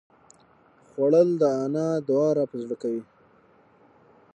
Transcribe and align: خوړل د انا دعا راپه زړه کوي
خوړل 0.89 1.29
د 1.41 1.43
انا 1.63 1.87
دعا 2.07 2.29
راپه 2.37 2.55
زړه 2.63 2.75
کوي 2.81 3.03